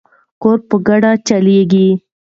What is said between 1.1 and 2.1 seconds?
چلیږي.